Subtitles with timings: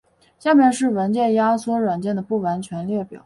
[0.39, 3.19] 下面是文件压缩软件的不完全列表。